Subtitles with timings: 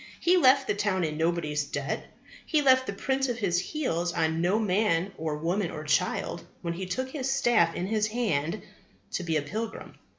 [0.19, 2.07] He left the town in nobody's debt.
[2.43, 6.73] He left the print of his heels on no man or woman or child when
[6.73, 8.63] he took his staff in his hand
[9.11, 9.93] to be a pilgrim.